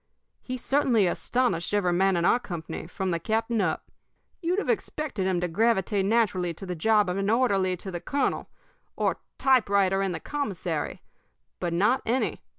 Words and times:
He 0.41 0.57
certainly 0.57 1.05
astonished 1.05 1.75
every 1.75 1.93
man 1.93 2.17
in 2.17 2.25
our 2.25 2.39
company, 2.39 2.87
from 2.87 3.11
the 3.11 3.19
captain 3.19 3.61
up. 3.61 3.91
You'd 4.41 4.57
have 4.57 4.67
expected 4.67 5.27
him 5.27 5.39
to 5.41 5.47
gravitate 5.47 6.05
naturally 6.05 6.55
to 6.55 6.65
the 6.65 6.73
job 6.75 7.07
of 7.07 7.17
an 7.17 7.29
orderly 7.29 7.77
to 7.77 7.91
the 7.91 8.01
colonel, 8.01 8.49
or 8.95 9.19
typewriter 9.37 10.01
in 10.01 10.11
the 10.11 10.19
commissary 10.19 11.03
but 11.59 11.71
not 11.71 12.01
any. 12.07 12.41